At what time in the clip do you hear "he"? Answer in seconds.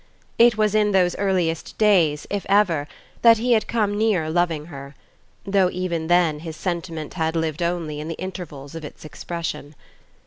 3.37-3.51